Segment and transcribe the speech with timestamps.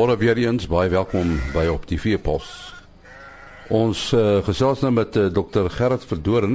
[0.00, 2.46] Goeiemôre weer eens, baie welkom by op die Veepos.
[3.68, 6.54] Ons uh, gesels nou met uh, eh, Dr Gerrit Verdoren.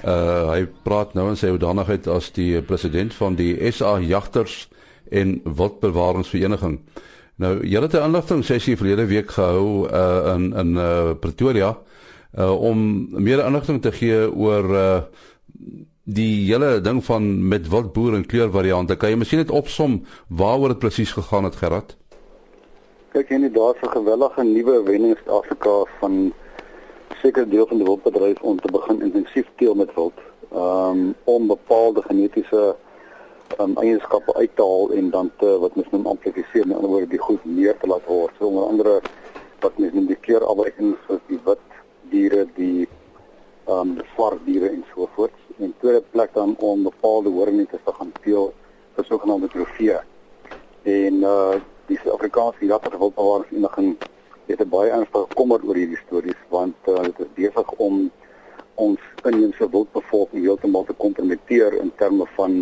[0.00, 4.70] Uh hy praat nou in sy hoedanigheid as die president van die SA Jagters
[5.12, 6.78] en Wildbewaringsvereniging.
[7.36, 11.76] Nou, julle het 'n aanlagting sessie verlede week gehou uh in in uh Pretoria
[12.38, 15.00] uh om meer aanlagting te gee oor uh
[16.04, 18.96] die hele ding van met wildboer en kleurvariante.
[18.96, 21.98] Kan jy miskien net opsom waaroor dit presies gegaan het, Gerard?
[23.18, 26.32] Kyk, en daar's 'n gewellige nuwe wenning in Afrika van
[27.22, 30.18] seker deel van die wildbedryf om te begin intensief teel met wild.
[30.52, 32.76] Ehm um, om bepaalde genetiese
[33.60, 37.08] um, eienskappe uit te haal en dan te wat mens noem amplifiseer, in ander woorde
[37.08, 38.32] die goed meer te laat word.
[38.38, 39.00] So onder andere
[39.60, 41.66] wat mens noem die kleurafwykings soos die wit
[42.10, 42.88] diere, die
[43.64, 45.34] ehm um, swart diere en so voort.
[45.58, 48.52] En tweede plek dan om bepaalde horingnetes te gaan teel
[48.94, 49.98] vir sogenaamde trofee.
[50.82, 53.96] En uh die Suid-Afrikaanse Jagterwildbewaringvereniging
[54.48, 58.02] het baie ernstig kommer oor hierdie stories want uh, dit is besig om
[58.80, 62.58] ons inheemse wildbevolking heeltemal te kompromiteer in terme van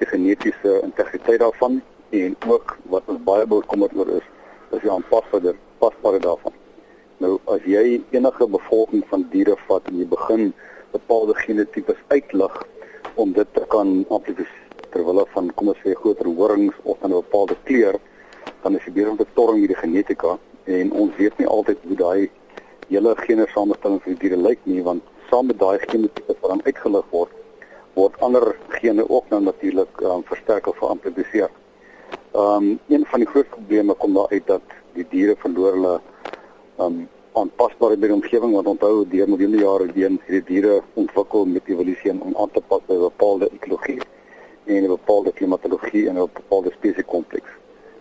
[0.00, 1.80] die genetiese integriteit daarvan
[2.16, 4.28] en ook wat ons baie bekommerd oor is
[4.76, 6.52] is die aanpasbare pasbare daarvan.
[7.24, 10.52] Nou as jy enige bevolking van diere vat en jy begin
[10.92, 12.60] bepaalde genotipes uitlig
[13.16, 17.20] om dit te kan amplifiseer terwyl van kom ons sê groter horings of dan 'n
[17.24, 17.98] bepaalde kleur
[18.62, 22.30] dan is om te torring hierdie genetika en ons weet nie altyd hoe daai
[22.88, 27.04] hele genesamestelling vir die diere lyk nie want saam met daai genotipe wat dan uitgelig
[27.10, 27.32] word
[27.98, 31.50] word ander gene ook nou natuurlik um, versterk of geamplifiseer.
[32.32, 35.94] Ehm um, een van die groot probleme kom daar uit dat die diere verloor hulle
[35.98, 40.80] ehm um, aanpasbare by die omgewing want onthou deur miljoene jare heen het die diere
[41.02, 44.00] ontwikkel met evolusie om aan te pas by 'n bepaalde ekologie
[44.64, 47.50] en 'n bepaalde klimatologie en 'n bepaalde spesiekompleks.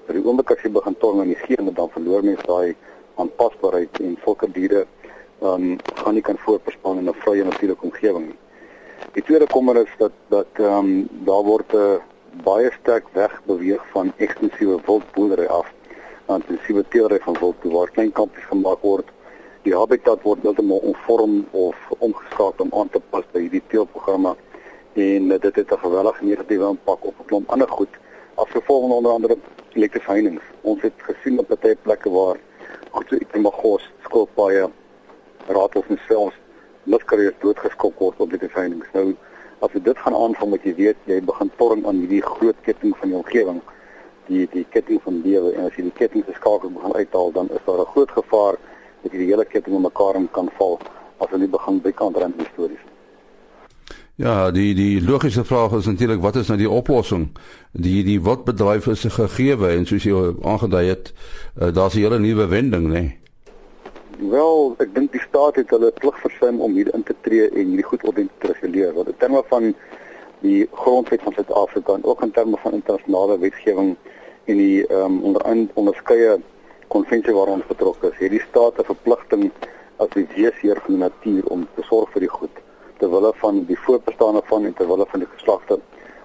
[0.08, 2.76] By die oomblik as jy begin torm in die gene dan verloor mens daai
[3.20, 4.86] aanpasbaarheid en sulke diere
[5.44, 8.38] um, gaan nie kan voortbestaan in 'n vrye natuurlike omgewing nie.
[9.18, 12.00] Die tweede kommer is dat dat ehm um, daar word 'n uh,
[12.44, 15.68] baie sterk weg beweeg van ekstensiewe wildboerdery af
[16.28, 19.08] na intensiewe teelery van wild waar klein kampies gemaak word.
[19.64, 24.36] Die habitat word heeltemal omvorm of omgeskakel om aan te pas by hierdie teelprogramme
[24.94, 27.94] en uh, dit het 'n geweldige negatiewe impak op 'n klomp ander goed
[28.36, 29.38] afgevolg onder andere
[29.78, 30.44] elektriese heininge.
[30.62, 32.42] Ons het gesien op baie plekke waar
[32.92, 34.68] goed so itemagos skilpaaie
[35.48, 36.38] ratels en selfs
[36.84, 38.90] lufkarriers doodgeskop word op die heininge.
[38.94, 39.16] Nou
[39.66, 42.94] as jy dit gaan aanvang met jy weet jy begin torring aan hierdie groot ketting
[43.00, 43.62] van die omgewing
[44.28, 47.50] die die ketting van lewe en as jy die ketting se skakel begin uithaal dan
[47.50, 48.56] is daar 'n groot gevaar
[49.02, 50.80] dat die hele ketting in mekaar kan val
[51.18, 52.48] as nie begin bykant stories nie.
[54.18, 57.28] Ja, die die logiese vraag is natuurlik wat is nou die oplossing?
[57.72, 62.20] Die die wat bedryf is gegeewe en soos jy aangedui het, uh, daar's 'n hele
[62.20, 63.04] nuwe wending, nê?
[63.04, 63.20] Nee.
[64.30, 67.66] Wel, ek dink die staat het hulle plig versuim om hier in te tree en
[67.70, 68.94] hierdie goed ordentlik te reguleer.
[68.94, 69.76] Want in terme van
[70.42, 73.96] die grondwet van Suid-Afrika en ook in terme van internasionale wetgewing
[74.46, 76.40] en die ehm um, onder onderskeie
[76.88, 79.52] konvensie waaraan ons betrokke is, het die staat 'n verpligting
[79.98, 82.66] as die weesheer van die natuur om te sorg vir die goed
[82.98, 85.80] ter wille van die voorbestaande van en ter wille van die geslagte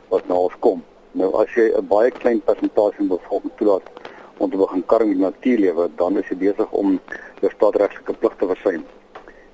[0.08, 0.82] wat na ons kom.
[1.12, 3.86] Nou as jy 'n baie klein persentasie bevolking toelaat
[4.38, 7.00] om te begin karring met natuurlewe, dan is jy besig om
[7.40, 8.84] jou staatsregtelike pligte te versuim.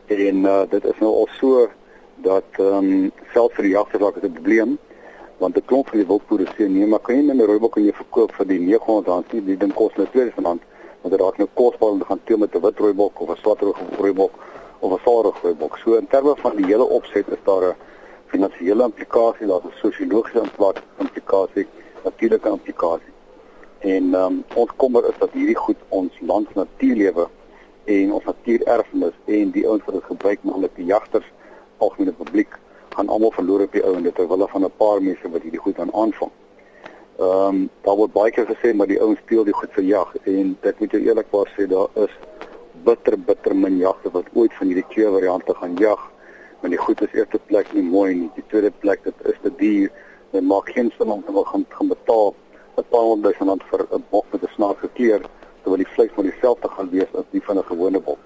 [0.06, 1.68] En uh, dit is nou al so
[2.16, 4.78] dat ehm um, selfs vir die jagters raak dit 'n probleem
[5.38, 7.84] want 'n klomp van die wildboere sê nee, maar kan jy net 'n rooibok in
[7.84, 9.30] jou verkoop vir die 900 rand?
[9.30, 10.62] Die ding kos net 2000 rand.
[11.00, 13.36] Want dit raak nou kosbaar om te gaan teel met 'n wit rooibok of 'n
[13.36, 13.60] swart
[13.98, 14.32] rooibok
[14.78, 15.78] of 'n vaardige boek.
[15.78, 17.76] So in terme van die hele opset is daar 'n
[18.26, 20.42] finansiële implikasie, daar's 'n sosiologiese
[20.98, 21.66] implikasie,
[22.04, 23.12] natuurlike implikasie.
[23.78, 27.28] En um, ons kommer is dat hierdie goed ons land se natuurlewe
[27.84, 31.32] en ons natuurerfenis en die ouens wat dit gebruik, naamlik die jagters,
[31.76, 32.58] algemene publiek,
[32.88, 35.60] gaan almal verloor op die ou en dit terwyl van 'n paar mense wat hierdie
[35.60, 36.30] goed aan aanvang.
[37.18, 40.14] Ehm um, daar word baie keer gesê maar die ouens speel die goed vir jag
[40.22, 42.12] en dit moet jy eerlikwaar sê daar is
[42.84, 46.00] bitter bitter min jagte wat ooit van hierdie twee variante gaan jag.
[46.60, 48.30] Maar die goed is eerste plek nie mooi nie.
[48.34, 49.90] Die tweede plek dit is te duur.
[50.32, 52.34] Dit maak geen sin om te gaan gaan betaal
[52.78, 55.22] 'n paar honderd rand vir 'n bok met 'n snaakse kleur
[55.62, 58.18] terwyl die vleis maar dieselfde gaan wees as die van 'n gewone bok.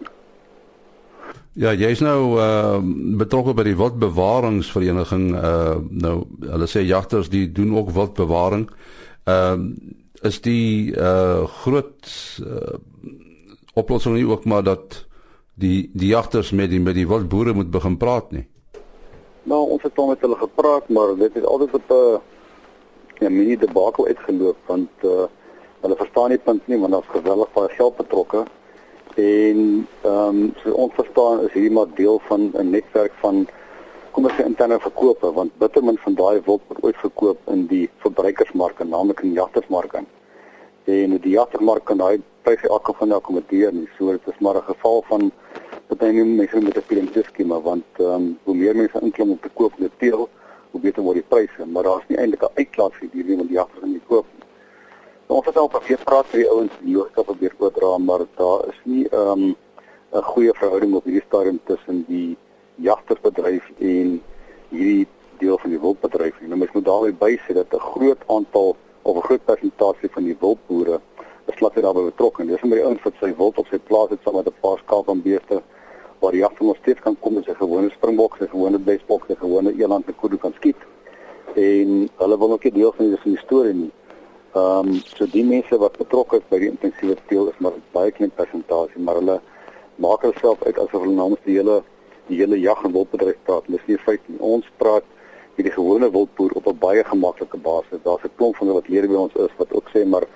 [1.52, 2.80] Ja, jy's nou uh
[3.20, 8.70] betrokke by die wildbewaringsvereniging uh nou hulle sê jagters die doen ook wildbewaring.
[9.24, 12.08] Ehm uh, is die uh groot
[12.46, 12.78] uh,
[13.74, 15.06] oplossing nie ook maar dat
[15.54, 18.46] die die jagters met die met die wildboere moet begin praat nie.
[19.42, 22.20] Nou ons het al met hulle gepraat, maar dit het altyd op 'n
[23.26, 25.28] 'n mini debakel uitgeloop want uh
[25.82, 28.44] Hulle verstaan nie punt nie want daar's geweldig baie geld betrokke
[29.18, 29.62] en
[30.02, 33.48] ehm um, so ons verstaan is hier maar deel van 'n netwerk van
[34.12, 37.90] kom ons sê interne verkope want bittermin van daai wild word ooit verkoop in die
[38.04, 39.94] verbruikersmark, naamlik in jagtersmark.
[40.84, 43.88] En die jagtersmark kan daai pryse elke van akkommodeer nie.
[43.98, 45.32] So dit is maar 'n geval van
[45.88, 49.30] wat hy noem mense met 'n piramide skema want ehm um, hoe meer mense inklim
[49.30, 50.28] om te koop met teel,
[50.70, 53.58] hoe beter word die pryse, maar daar's nie eintlik 'n uitklaas vir hierdie want die
[53.58, 54.26] jagters gaan nie koop.
[55.26, 58.68] Nou, ons het al probeer praat met die ouens die hoogte probeer oordra, maar daar
[58.68, 59.56] is nie ehm um,
[60.12, 62.36] 'n goeie verhouding op hierdie stadium tussen die
[62.74, 64.22] jagtersbedryf en
[64.68, 65.06] hierdie
[65.38, 66.40] deel van die wildbedryf.
[66.40, 70.36] Nou mens moet daarby bysê dat 'n groot aantal of 'n groot persentasie van die
[70.40, 71.00] wildboere
[71.60, 72.46] laat dit daarbey betrokke.
[72.46, 74.78] Dis omdat die ouens wat sy wild op sy plaas het saam met 'n paar
[74.78, 75.62] skaap en beeste
[76.20, 79.34] waar die jagter nog steeds kan kom met sy gewone springbok, sy gewone besbok, sy
[79.34, 80.76] gewone eland en kudu kan skiet.
[81.54, 83.90] En hulle wil ook nie deel van die storie nie.
[84.54, 88.12] Ehm um, so die mense wat betrokke is by die intensiewe teel is maar baie
[88.12, 89.40] klein persentasie, maar hulle
[89.96, 91.82] maak hulle self uit asof hulle namens die hele
[92.28, 93.66] die hele jag en wildbedryf praat.
[93.66, 94.38] Dis nie feit nie.
[94.38, 95.04] Ons praat
[95.56, 98.04] met die gewone wildboer op 'n baie gemaklike basis.
[98.04, 100.26] Daar's 'n klomp van hulle wat lede by ons is wat ook sê maar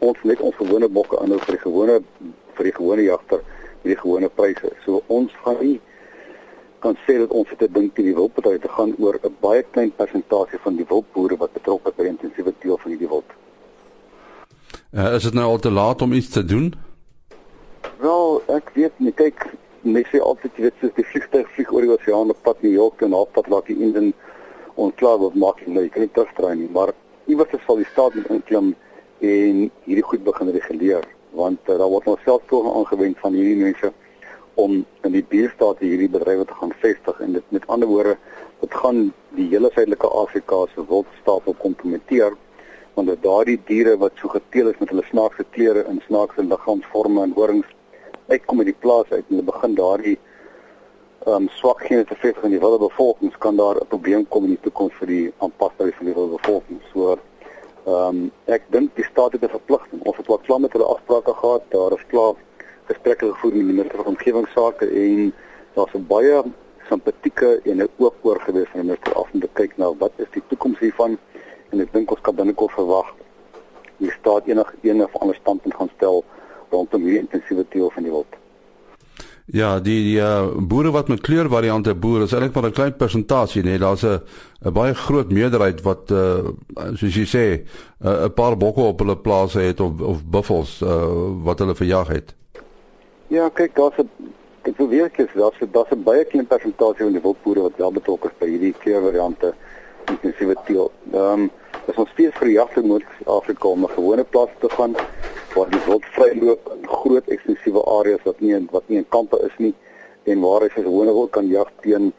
[0.00, 2.00] ons net ons gewone bokke aanhou vir die gewone
[2.56, 3.42] vir die gewone jagter
[3.82, 4.72] met die gewone pryse.
[4.84, 5.80] So ons gaan nie
[6.84, 10.58] kan sê dat ons dit dink die wildbedryf te gaan oor 'n baie klein persentasie
[10.62, 13.30] van die wildboere wat betrokke by intensiewe teel van hierdie wild.
[14.92, 16.74] Uh, is dit nou al te laat om iets te doen?
[17.98, 19.12] Wel, ek weet nie.
[19.12, 19.46] Kyk,
[19.82, 22.72] mense sê altyd jy weet soos die vliegtuig vlieg oor die oseaan op pad New
[22.72, 24.12] York en op pad laat die Indian
[24.74, 26.92] onklaar word maak nou jy kan nie terugdraai nie maar
[27.30, 28.74] iewers sal die staat moet inklim
[29.20, 31.04] en hierdie goed begin reguleer
[31.36, 33.92] want uh, daar word nou self toe aangewend van hierdie mense
[34.54, 38.16] om in die buurstate hierdie bedrywe te gaan vestig en dit met ander woorde
[38.60, 42.36] dit gaan die hele suidelike Afrika se wildstapel kompromiteer
[42.94, 47.22] want dat daardie diere wat so geteel is met hulle snaakse kleure en snaakse liggaamsvorme
[47.22, 47.74] en horings
[48.28, 50.16] uitkom uit die plaas uit en begin daardie
[51.26, 54.44] ehm um, swak gene te vestig in die wilde bevolking, kan daar 'n probleem kom
[54.44, 56.78] in die toekoms vir die aanpasbaarheid van die wilde bevolking.
[57.96, 60.00] Ehm um, ek dink die staat het 'n verpligting.
[60.02, 61.62] Ons het wat klaar met hulle afsprake gehad.
[61.68, 62.34] Daar is klaar
[62.86, 65.32] gesprekke gevoer met die minister van omgewingsake en
[65.74, 66.42] daar's 'n baie
[66.88, 70.12] simpatieke en 'n oop oor gewees van die minister af om te kyk na wat
[70.16, 71.18] is die toekoms hiervan
[71.70, 73.14] en ek dink ons kan binnekort verwag
[73.96, 76.24] die staat enige een of ander standpunt gaan stel
[76.70, 78.35] rondom hierdie intensiewe teel van die wild.
[79.54, 83.62] Ja, die die uh, boere wat met kleurvariante boer is eintlik maar 'n klein persentasie,
[83.62, 84.20] nee, daar's 'n
[84.64, 86.50] 'n baie groot meerderheid wat uh
[86.94, 87.62] soos jy sê,
[88.02, 92.08] 'n uh, paar bokke op hulle plase het of of buffels uh wat hulle verjag
[92.08, 92.34] het.
[93.28, 94.10] Ja, kyk, daar's 'n
[94.62, 97.92] ek wil weer sê daar's daar's 'n baie klein persentasie van die wildboere wat wel
[97.92, 99.54] betrokke is by hierdie kleurvariante
[100.06, 100.90] intensiewe teel.
[101.12, 101.50] Ehm um,
[101.86, 104.94] is ons steeds vir jagte moet Afrika om 'n gewone plaas te gaan
[105.56, 109.54] waar die wild vryloop in groot eksklusiewe areas wat nie wat nie in kampe is
[109.56, 109.72] nie
[110.28, 112.10] en waar hy sy gewone wild kan jag teen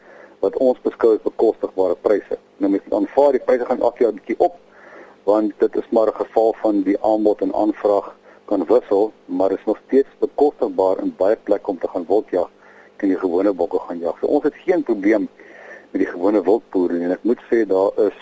[0.42, 2.38] wat ons beskou as bekostigbare pryse.
[2.58, 4.56] Nou met aanvaar die pryse gaan afjaar bietjie op
[5.28, 8.14] want dit is maar 'n geval van die aanbod en aanvraag
[8.50, 12.50] kan wissel, maar is nog steeds bekostigbaar in baie plekke om te gaan wildjag
[12.96, 14.18] kan jy gewone bokke gaan jag.
[14.20, 15.28] So ons het geen probleem
[15.92, 18.18] met die gewone wildboere en ek moet sê daar is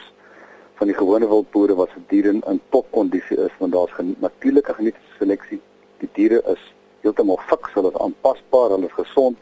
[0.77, 5.19] van die gewone wildboere wat se diere in topkondisie is want daar's gen natuurlike genetiese
[5.19, 5.61] seleksie.
[6.03, 6.63] Die diere is
[7.01, 9.39] heeltemal fiks, hulle is aanpasbaar, hulle is gesond.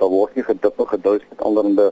[0.00, 1.90] Daar word nie gedip en gedous met allerlei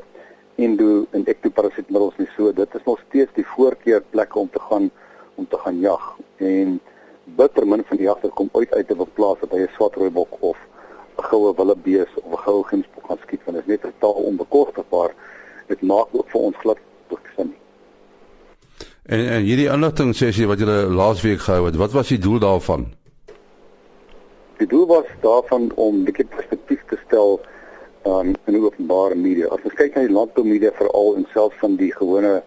[0.56, 2.28] endo en ektoparasietmiddels nie.
[2.36, 4.90] So dit is nog steeds die voorkeur plekke om te gaan
[5.36, 6.04] om te gaan jag.
[6.36, 6.80] En
[7.36, 10.10] bitter min van die jagters kom ooit uit te beplaas dat hy 'n swart rooi
[10.10, 10.56] bok of
[11.18, 15.14] 'n goue willebees of 'n goue gemsbok gaan skiet want dit is net totaal onbekostigbaar.
[15.66, 17.54] Dit maak ook vir ons glad begin.
[19.06, 22.88] En en hierdie inligting sessie wat julle laasweek gehou het, wat was die doel daarvan?
[24.58, 27.40] Die doel was daarvan om 'n bietjie perspektief te stel
[28.06, 29.46] um, in openbare media.
[29.46, 32.42] As ons kyk na die landboumedia veral en selfs van die gewone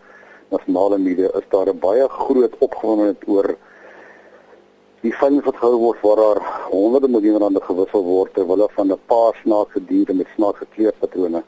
[0.49, 3.55] nasionale media, is daar 'n baie groot opgewondenheid oor
[5.01, 8.99] die veiling wat gehou word waar daar honderde miljoene rande gewissel word terwyl van 'n
[9.05, 11.43] paar snaakse diere met snaakse kleurpatrone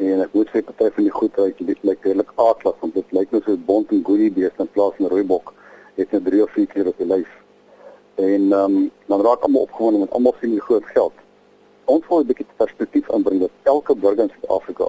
[0.00, 3.30] En ek moet sê party van die goed uit lyk redelik aardig want dit lyk
[3.30, 5.52] net soos bont en goeie beeste in plaas van rooibok.
[5.96, 7.28] Het net drie of vier keer op die lyf.
[8.14, 11.12] En ehm um, dan raak almal opgewonde met almal sien die groot geld.
[11.84, 14.88] Ons wil 'n bietjie perspektief aanbring dat elke burger in Suid-Afrika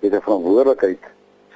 [0.00, 1.02] het 'n verantwoordelikheid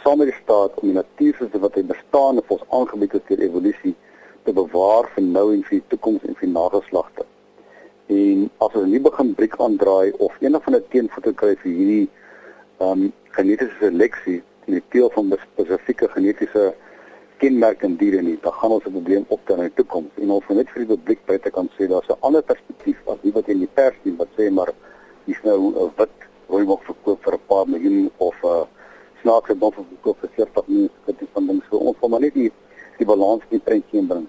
[0.03, 3.27] saam met die staat om die natuur soos wat hy bestaan en ons aangebied het
[3.29, 3.95] deur evolusie
[4.45, 7.25] te bewaar vir nou en vir die toekoms en vir nageslagte.
[8.07, 12.09] En as ons nie begin briek aandraai of eendag van 'n teenvoete kry vir hierdie
[12.81, 16.75] um, genetiese seleksie die teel van spesifieke genetiese
[17.43, 20.11] kenmerkende diere nie, dan gaan ons 'n probleem optel in die toekoms.
[20.23, 23.19] En ons moet net vir die publiek buite kan sê daar's 'n ander perspektief as
[23.23, 24.71] die wat in die pers sien wat sê maar
[25.27, 26.17] hier's nou 'n wit
[26.49, 28.65] rooi mok verkoop vir 'n paar miljoen of 'n uh,
[29.23, 30.91] snaakse bof verkoop vir 40 miljoen.
[31.07, 32.53] Dit is van dinge so ons wil maar net die
[32.99, 34.27] die balans in prentjie inbring.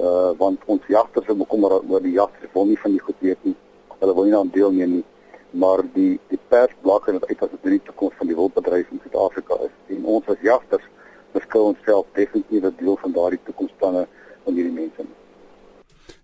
[0.00, 3.38] Uh want ons jagters is bekommer oor die jagters wil nie van die goed weet
[3.42, 3.56] nie.
[3.98, 5.04] Hulle wil nie aan deelneem nie
[5.50, 9.00] maar die die pers blaker dit uit as dit die toekoms van die wildbedryf in
[9.02, 10.86] Suid-Afrika is en ons as jagters
[11.32, 14.06] beskou onsself definitief as deel van daardie toekomsplanne
[14.44, 15.06] van hierdie mense.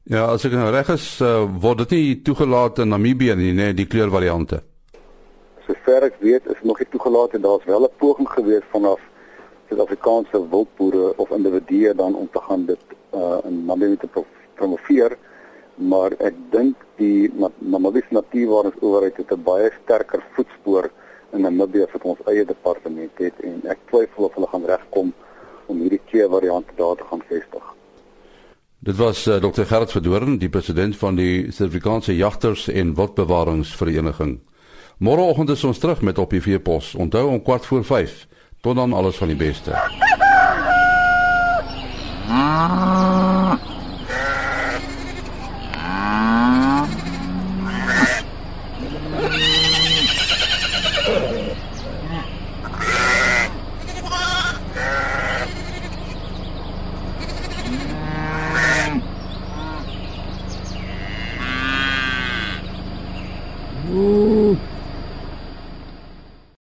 [0.06, 3.74] Ja, as ek nou reg is, uh, word dit nie toegelaat in Namibië nie, nee,
[3.74, 4.60] die kleurvariante.
[5.66, 9.00] Sover ek weet, is nog nie toegelaat en daar's wel 'n poging gewees vanaf
[9.68, 12.82] Suid-Afrikaanse wildboere of individue dan om te gaan dit
[13.14, 15.18] uh, in Namibië te promoveer
[15.76, 20.90] maar ek dink die Namibiese Natuurwaardesowerheid het 'n baie sterker voetspoor
[21.32, 25.12] in Namibië vir ons eie departement het en ek twyfel of hulle gaan regkom
[25.66, 27.62] om hierdie twee variante daar te gaan vestig.
[28.78, 29.64] Dit was uh, Dr.
[29.64, 34.40] Gerard Verdoorn, die president van die Suid-Afrikaanse Jagters en Wildbewaringsvereniging.
[34.98, 36.94] Môreoggend is ons terug met op die veepos.
[36.94, 38.26] Onthou om kwart voor 5.
[38.60, 39.72] Tot dan alles van die beste.
[42.28, 43.35] Ah.